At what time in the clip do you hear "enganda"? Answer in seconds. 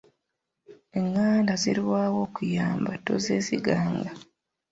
0.99-1.53